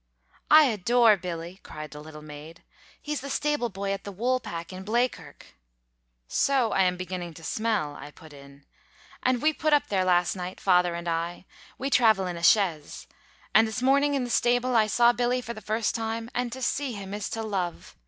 [0.49, 2.63] "I adore Billy," cried the little maid
[2.99, 5.53] "he's the stable boy at the 'Woolpack' in Blea kirk"
[6.47, 8.65] "So I am beginning to smell," I put in.
[9.21, 11.45] "and we put up there last night father and I.
[11.77, 13.05] We travel in a chaise.
[13.53, 16.63] And this morning in the stable I saw Billy for the first time, and to
[16.63, 17.95] see him is to love.